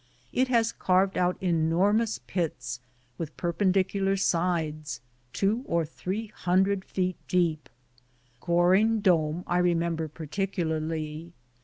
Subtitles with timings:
[0.33, 2.79] It has carved out enormous pits
[3.19, 4.99] with perpendi cular sides,
[5.31, 7.69] two or three hundred feet deep.
[8.39, 11.33] Goring Dome I remember particularly.